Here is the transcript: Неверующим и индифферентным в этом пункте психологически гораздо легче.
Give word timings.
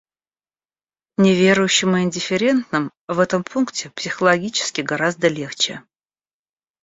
Неверующим 1.19 1.95
и 1.95 2.01
индифферентным 2.01 2.91
в 3.07 3.19
этом 3.19 3.43
пункте 3.43 3.91
психологически 3.91 4.81
гораздо 4.81 5.27
легче. 5.27 5.83